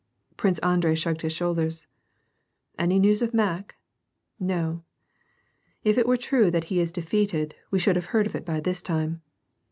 [0.35, 1.85] Prince Andrei shrugged his shoulders.
[2.75, 3.75] "Any news of Mack?"
[4.55, 4.81] "No."
[5.83, 8.61] "If it were true that he is defeated, we should have heard of it by
[8.61, 9.21] this time."